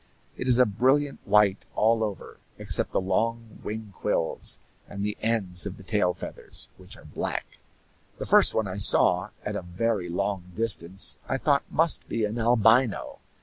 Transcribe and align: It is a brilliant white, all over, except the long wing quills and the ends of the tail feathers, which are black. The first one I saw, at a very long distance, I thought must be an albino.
It 0.35 0.47
is 0.47 0.57
a 0.57 0.65
brilliant 0.65 1.19
white, 1.27 1.63
all 1.75 2.03
over, 2.03 2.39
except 2.57 2.89
the 2.91 2.99
long 2.99 3.59
wing 3.63 3.93
quills 3.95 4.59
and 4.89 5.03
the 5.05 5.15
ends 5.21 5.67
of 5.67 5.77
the 5.77 5.83
tail 5.83 6.11
feathers, 6.15 6.69
which 6.77 6.97
are 6.97 7.05
black. 7.05 7.59
The 8.17 8.25
first 8.25 8.55
one 8.55 8.67
I 8.67 8.77
saw, 8.77 9.29
at 9.45 9.55
a 9.55 9.61
very 9.61 10.09
long 10.09 10.53
distance, 10.55 11.19
I 11.29 11.37
thought 11.37 11.69
must 11.71 12.09
be 12.09 12.25
an 12.25 12.39
albino. 12.39 13.19